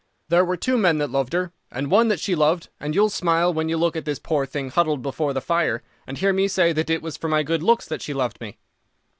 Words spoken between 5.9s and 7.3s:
and hear me say that it was for